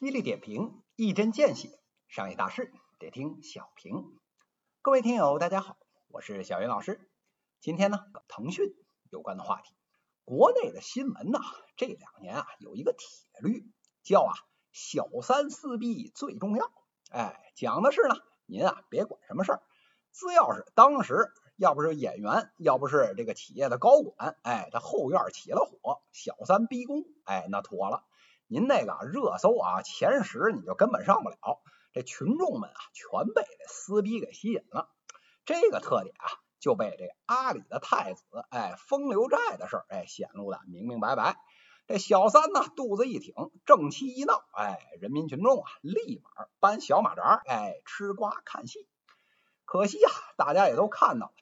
[0.00, 1.78] 犀利点评，一针见血，
[2.08, 4.16] 商业大事得听小平。
[4.80, 5.76] 各位听友，大家好，
[6.08, 7.06] 我是小云老师。
[7.60, 8.74] 今天呢，腾讯
[9.10, 9.74] 有关的话题。
[10.24, 11.40] 国内的新闻呐，
[11.76, 13.70] 这两年啊，有一个铁律，
[14.02, 14.32] 叫啊
[14.72, 16.72] “小三撕逼最重要”。
[17.12, 18.14] 哎，讲的是呢，
[18.46, 19.62] 您啊别管什么事儿，
[20.12, 28.06] 只要是当时要不是演员，要不是这个企业的高管，哎，他后院起了火，小三逼宫，哎，那妥了。
[28.52, 31.36] 您那个热搜啊前十你就根本上不了，
[31.92, 34.90] 这群众们啊全被这撕逼给吸引了。
[35.44, 36.26] 这个特点啊
[36.58, 41.36] 就被这阿里的太子哎风流债的事儿哎显露的明明白白。
[41.86, 43.34] 这小三呢肚子一挺，
[43.66, 48.88] 正气一闹，哎，人民群众啊立马搬小马扎哎吃瓜看戏。
[49.64, 51.32] 可惜啊大家也都看到了，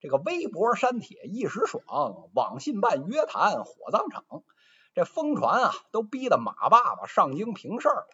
[0.00, 4.24] 这个微博删帖一时爽，网信办约谈火葬场。
[4.96, 8.08] 这疯传啊，都逼得马爸爸上京平事儿了。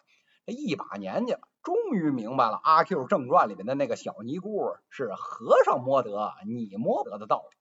[0.45, 7.57] 这一把年纪了，终于明白了《阿 Q 正传》里面的那个小尼姑是和尚摸得你摸得的道理。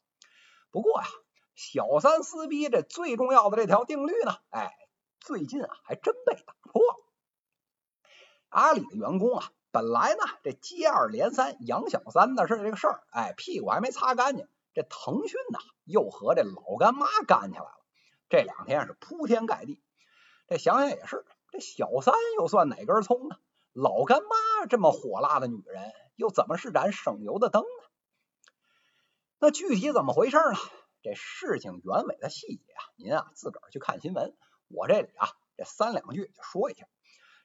[0.73, 1.07] 不过呀，
[1.55, 4.75] 小三撕逼这最重要的这条定律呢，哎，
[5.21, 6.97] 最近啊还真被打破了。
[8.49, 17.82] 阿里的员工啊，本来呢这接二连三养小三的事这个事儿，哎，屁股还没擦干净，这腾讯呢又和这老干妈干起来了。
[18.33, 19.83] 这两天是铺天盖地，
[20.49, 23.37] 这想想也是，这小三又算哪根葱呢？
[23.75, 27.91] 老干妈这么火辣的女人，又怎么是盏省油的灯呢？
[29.39, 30.57] 那具体怎么回事呢？
[31.03, 34.35] 这事情原委的细节啊，您啊自个儿去看新闻。
[34.69, 36.87] 我这里啊这三两句就说一下。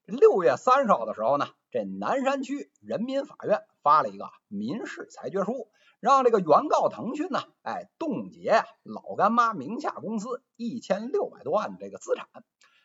[0.07, 5.69] 六月三十号的时候呢，这南山区人民法院发了一个民事裁决书。
[5.99, 12.27] 让这个原告腾讯呢，哎，冻结老干妈名下公司一千六百多万的这个资产。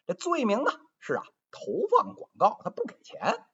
[0.06, 3.44] 这罪名呢是啊，投放广告他不给钱。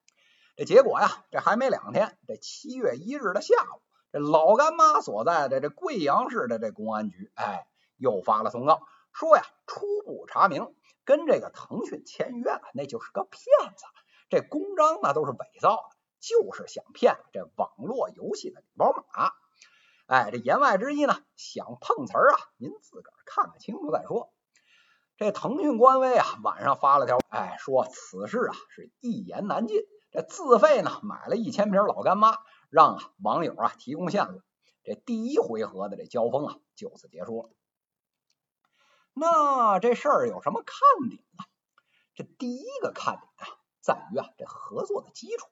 [0.57, 8.81] 这结果呀，这还没两天，这七月一日的下午，这老干妈所在的这贵阳市的这公安局，哎，又发了通告，
[9.13, 10.73] 说呀，初步查明
[11.09, 13.41] 跟这个腾讯签约了那就是个骗
[13.75, 13.87] 子，
[14.29, 19.33] 这公章呢都是伪造的，就是想骗这网络游戏的礼包码。
[20.07, 24.35] 哎，这言外之意呢，想碰瓷儿啊，您自个儿看看清楚再说。
[25.17, 29.79] 这腾讯官微啊，晚上发了条，哎，说此事啊是一言难尽。
[30.11, 32.37] 这自费呢买了一千瓶老干妈，
[32.69, 34.43] 让网友啊提供线索。
[34.85, 37.49] 这第一回合的这交锋啊就此结束了。
[39.19, 41.45] 那这事儿有什么看点呢？
[42.15, 45.47] 这第一个看点啊，在于啊这合作的基础。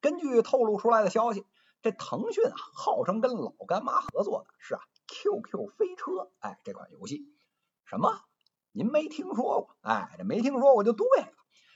[0.00, 1.46] 根据透露出来的消息。
[1.82, 7.32] 这腾讯啊，号称跟老干妈合作的是啊 QQ 飞车，哎，这款游戏
[7.84, 8.22] 什么？
[8.72, 9.76] 您没听说过？
[9.82, 11.28] 哎，这没听说过就对了。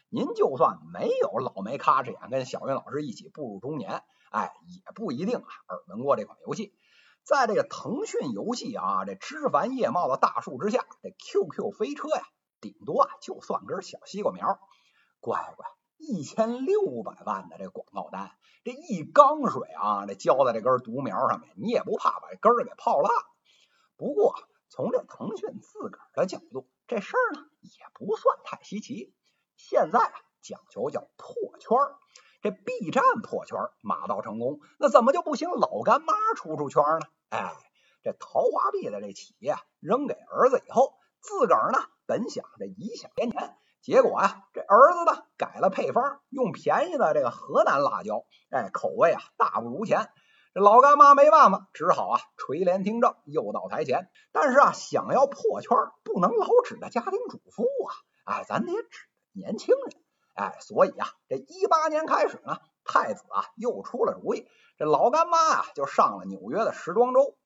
[0.08, 4.02] 您就算没有老没咔哧眼跟小云老师一起步入中年，
[4.32, 6.74] 哎，也不一定啊耳闻过这款游戏。
[7.24, 12.22] 在这个腾讯游戏啊这枝繁叶茂的大树之下，这 QQ 飞车呀，
[12.60, 14.58] 顶多啊就算根小西瓜苗。
[15.20, 15.66] 乖乖。
[16.02, 18.30] 一千六百万的这广告单，
[18.64, 23.12] 这一缸水啊，这浇在这根独苗上面，你也不怕把根儿给泡烂？
[23.98, 24.34] 不过
[24.70, 29.14] 从这腾讯自个儿的角度，这事儿呢也不算太稀奇。
[29.58, 31.98] 现在啊讲求叫破圈儿，
[32.42, 35.50] 这 B 站破圈马到成功，那怎么就不行？
[35.50, 37.06] 老干妈出出圈呢？
[37.28, 37.52] 哎，
[38.02, 43.56] 这桃花币的这企业扔给儿子以后，自个儿呢本想着颐享天年。
[43.82, 50.08] 结果啊，这儿子呢改了配方，用便宜的这个河南辣椒，哎，口味啊大不如前。
[50.52, 54.10] 这老干妈没办法，只好啊垂帘听政，又到台前。
[54.32, 59.99] 但是啊，想要破圈，不能老指着家庭主妇啊，哎，咱得指年轻人。
[60.40, 67.36] 哎，所以啊，这一八年开始呢，太子啊又出了主意，这老干妈啊就上了纽约的时装周，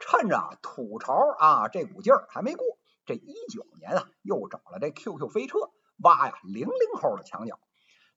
[0.00, 2.66] 趁着土潮啊这股劲儿还没过，
[3.06, 5.58] 这一九年啊又找了这 QQ 飞车。
[6.02, 7.58] 挖呀，零零后的墙角。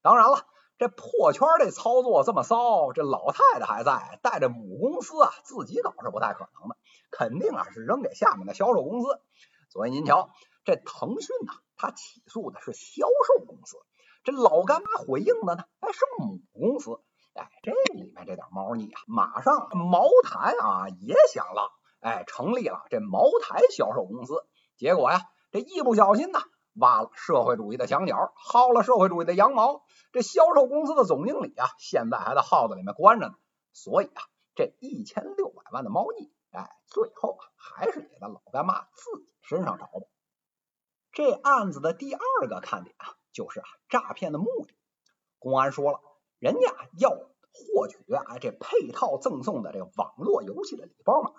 [0.02, 0.48] 当然了，
[0.78, 6.78] 这破圈这操作这么骚，这老太太还在，带着母公司啊，自己搞是不太可能的，
[7.12, 9.20] 肯定啊是扔给下面的销售公司。
[9.70, 10.30] 所以您瞧，
[10.64, 13.76] 这腾讯呢，他起诉的是销售公司，
[14.24, 17.02] 这老干妈回应的呢，哎是母公司。
[17.34, 24.36] 哎，这里面这点猫腻啊，马上茅台啊也想了，哎，成立了这茅台销售公司。
[24.78, 25.22] 结果呀，
[25.52, 26.40] 这一不小心呢。
[26.76, 29.84] 挖了社会主义的墙角，薅了社会主义的羊毛。
[30.12, 33.36] 这销售公司的总经理啊，现在还在耗子里面关着呢。
[33.74, 34.24] 所以啊，
[34.56, 40.08] 这一千六百万的猫腻，哎，最后啊，还是得在老干妈自己身上找吧。
[41.12, 44.74] 这案子的第二个看点啊，就是啊诈骗的目的。
[45.40, 46.00] 公安说了，
[46.40, 51.32] 人家要获取啊这配套赠送的这个网络游戏的礼包码。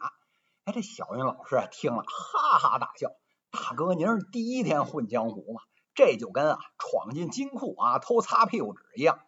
[0.64, 3.10] 哎，这小云老师啊听了哈哈大笑。
[3.50, 5.62] 大哥，您是第一天混江湖吗？
[5.94, 9.20] 这就跟啊闯进金库啊偷擦屁股纸一样。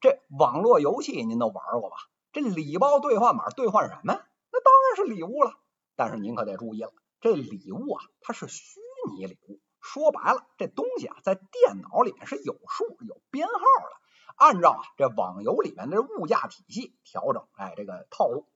[0.00, 1.96] 这网络游戏您都玩过吧？
[2.32, 4.14] 这礼包兑换码兑换什么？
[4.52, 5.52] 那当然是礼物了。
[5.96, 8.80] 但是您可得注意了，这礼物啊它是虚
[9.12, 13.96] 拟礼物，说白了这东西啊在电脑里面是有数有编号的，
[14.36, 18.46] 按照啊这网游里面的物价体系调整，哎这个套路，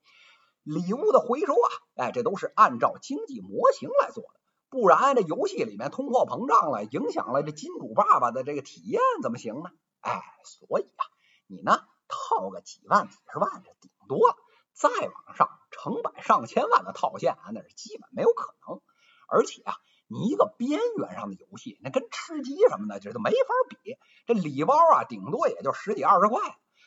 [0.62, 4.40] 礼物的回收啊，哎这都是按照经济模型来做的，
[4.70, 9.70] 不然这游戏里面通货膨胀了，影响了这金主爸爸的这个体验怎么行呢？
[10.00, 11.04] 哎，所以啊。
[11.46, 11.78] 你呢？
[12.08, 14.36] 套个几万、几十万，这顶多了。
[14.72, 18.80] 再往上，成百上千万的套现啊，那是基本没有可能。
[19.28, 19.76] 而且啊，
[20.08, 23.36] 你一个边缘上的游戏，那跟吃鸡什么的，这都没法
[23.68, 23.96] 比。
[24.26, 26.40] 这礼包啊，顶多也就十几二十块，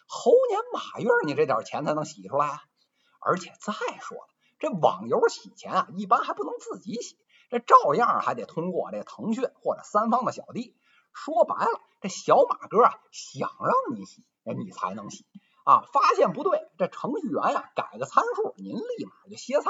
[0.08, 2.62] 猴年马月你这点钱才能洗出来。
[3.20, 4.28] 而且再说了，
[4.60, 7.18] 这网游洗钱啊，一般还不能自己洗，
[7.50, 10.76] 这照样还得通过这腾讯或者三方的小弟。
[11.14, 14.24] 说白了，这小马哥啊，想让你洗。
[14.56, 15.26] 你才能洗
[15.66, 15.84] 啊！
[15.92, 19.70] 发现不对，这程序员呀改个参数，您立马就歇菜。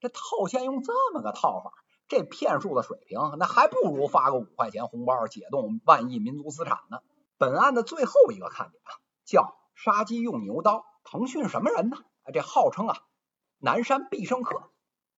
[0.00, 1.70] 这套现用这么个套法，
[2.10, 6.98] 这骗术的水平，那还不如发个五块钱红包解冻万亿民族资产呢。
[7.38, 8.90] 本案的最后一个看点啊，
[9.24, 10.84] 叫杀鸡用牛刀。
[11.04, 11.98] 腾讯什么人呢？
[12.34, 12.98] 这号称啊
[13.58, 14.70] 南山必胜客，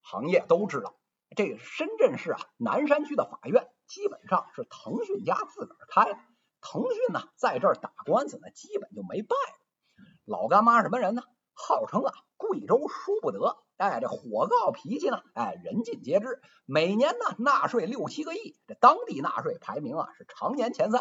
[0.02, 0.94] 行业都知道。
[1.34, 6.18] 这个深圳市啊南山区的法院，基本上是腾讯家自个儿开的。
[6.60, 9.34] 腾讯呢，在这儿打官司呢，基本就没败。
[10.26, 11.22] 老干妈什么人呢？
[11.62, 13.56] 号称啊，贵州输不得。
[13.76, 16.40] 哎，这火爆脾气呢，哎，人尽皆知。
[16.66, 21.00] 每年呢，纳税六七个亿，这当地纳税排名啊是常年前三。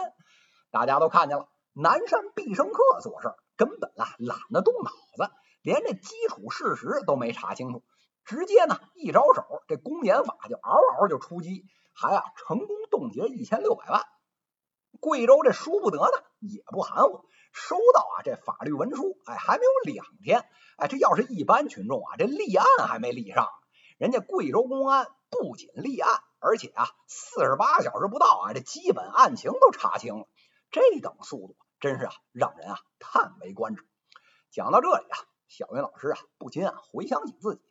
[0.69, 5.31] 大家都看见了，南山必胜客做事根本啊懒得动脑子，
[5.61, 7.83] 连这基础事实都没查清楚，
[8.23, 14.03] 直接呢一招手，这公检法就嗷嗷就出击，还啊成功冻结一千六百万。
[14.99, 23.49] 贵州这输不得呢，也不含糊，收到啊这法律文书，哎，还没有两天，哎，这要是一般群众啊，这立案还没立上，
[23.97, 30.27] 人家贵州公安不仅立案，而且啊，四十八小时不到啊，这基本案情都查清了，
[30.71, 33.85] 这等速度真是啊，让人啊叹为观止。
[34.49, 35.17] 讲到这里啊，
[35.47, 37.61] 小云老师啊，不禁啊回想起自己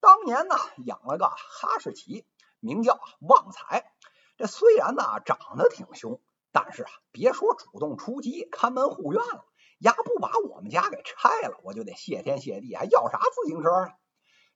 [0.00, 2.26] 当年呢，养了个哈士奇，
[2.58, 3.92] 名叫旺财，
[4.38, 6.20] 这虽然呢长得挺凶。
[6.52, 9.44] 但是啊，别说主动出击看门护院了，
[9.78, 13.92] 丫不把我们家给拆了，我就得谢天谢地，还要啥自行车啊？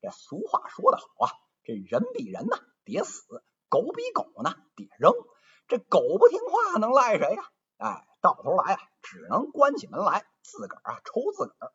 [0.00, 1.31] 这俗话说得好啊，
[1.62, 5.12] 这人比人呢得死，狗比狗呢得扔。
[5.67, 7.49] 这狗不听话能赖谁呀？
[7.79, 11.73] 哎，到头来啊，只能关起门来自个儿啊抽自个儿。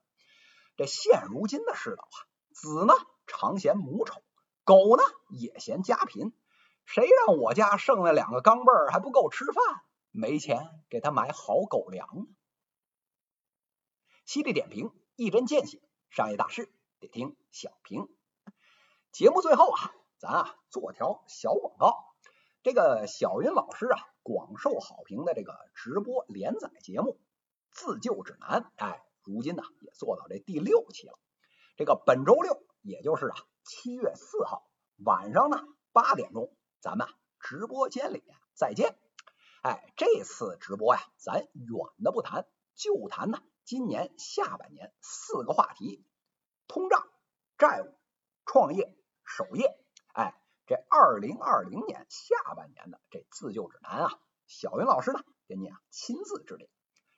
[0.78, 2.18] 这现如今的世道啊，
[2.54, 2.94] 子呢
[3.26, 4.22] 常嫌母丑，
[4.64, 6.34] 狗呢也嫌家贫。
[6.86, 9.56] 谁让我家剩下两个钢镚儿还不够吃饭？
[10.12, 12.28] 没钱给他买好狗粮。
[14.26, 18.08] 犀利点评，一针见血，商业大事得听小平。
[19.12, 22.06] 节目最后啊，咱啊做条小广告。
[22.62, 27.12] 这个小云老师啊广受好评的这个直播连载节目
[27.72, 31.18] 《自救指南》，哎，如今呢也做到这第六期了。
[31.78, 37.08] 这个本周六，也就是啊七月四号晚上呢八点钟，咱们
[37.40, 39.00] 直播间里再见。
[39.62, 46.06] 哎，这次直播呀，咱远的不谈，就谈呢今年下半年四个话题：
[46.68, 47.06] 通胀、
[47.58, 47.94] 债务、
[48.46, 49.78] 创业、守业。
[50.14, 50.34] 哎，
[50.66, 56.70] 这二零二零年下半年的这自救指南啊，小云老师呢给你啊亲自指点。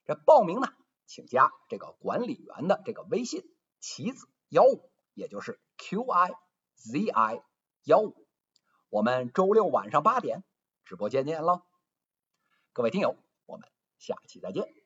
[0.06, 0.68] 这报名呢，
[1.06, 3.44] 请加这个管理员的这个微信
[3.80, 6.32] 棋子幺五，也就是 Q I
[6.76, 7.44] Z I
[7.84, 8.28] 幺五。
[8.90, 10.44] 我们周六晚上八点
[10.86, 11.62] 直播间见喽。
[12.74, 14.81] 各位听友，我们下期再见。